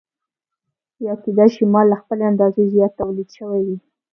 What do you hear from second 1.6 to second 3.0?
مال له خپلې اندازې زیات